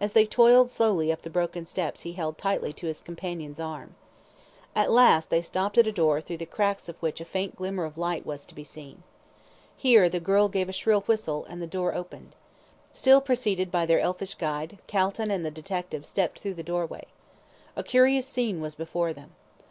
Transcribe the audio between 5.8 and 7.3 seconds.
a door through the cracks of which a